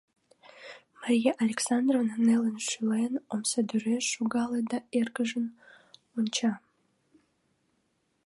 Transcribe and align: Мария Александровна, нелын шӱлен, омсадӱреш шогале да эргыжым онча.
Мария 0.99 1.33
Александровна, 1.43 2.15
нелын 2.27 2.57
шӱлен, 2.67 3.13
омсадӱреш 3.33 4.03
шогале 4.13 4.59
да 4.71 4.77
эргыжым 4.99 5.45
онча. 6.17 6.53